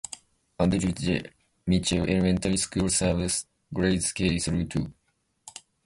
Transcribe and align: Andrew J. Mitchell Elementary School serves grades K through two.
Andrew 0.57 0.91
J. 0.93 1.29
Mitchell 1.67 2.09
Elementary 2.09 2.57
School 2.57 2.89
serves 2.89 3.45
grades 3.71 4.11
K 4.11 4.39
through 4.39 4.65
two. 4.65 4.91